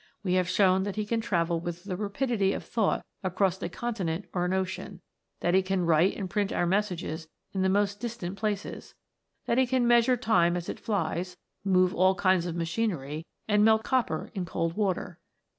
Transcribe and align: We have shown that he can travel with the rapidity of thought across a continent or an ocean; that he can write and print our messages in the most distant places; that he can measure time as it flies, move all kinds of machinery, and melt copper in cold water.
We 0.23 0.33
have 0.33 0.49
shown 0.49 0.81
that 0.81 0.95
he 0.95 1.05
can 1.05 1.21
travel 1.21 1.59
with 1.59 1.83
the 1.83 1.95
rapidity 1.95 2.53
of 2.53 2.63
thought 2.65 3.05
across 3.23 3.61
a 3.61 3.69
continent 3.69 4.25
or 4.33 4.45
an 4.45 4.51
ocean; 4.53 4.99
that 5.41 5.53
he 5.53 5.61
can 5.61 5.85
write 5.85 6.15
and 6.17 6.27
print 6.27 6.51
our 6.51 6.65
messages 6.65 7.27
in 7.53 7.61
the 7.61 7.69
most 7.69 7.99
distant 7.99 8.35
places; 8.35 8.95
that 9.45 9.59
he 9.59 9.67
can 9.67 9.87
measure 9.87 10.17
time 10.17 10.57
as 10.57 10.69
it 10.69 10.79
flies, 10.79 11.37
move 11.63 11.93
all 11.93 12.15
kinds 12.15 12.47
of 12.47 12.55
machinery, 12.55 13.27
and 13.47 13.63
melt 13.63 13.83
copper 13.83 14.31
in 14.33 14.43
cold 14.43 14.73
water. 14.75 15.19